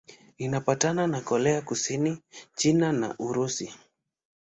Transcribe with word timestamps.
Imepakana 0.37 1.07
na 1.07 1.21
Korea 1.21 1.61
Kusini, 1.61 2.21
China 2.55 2.91
na 2.93 3.15
Urusi. 3.19 3.73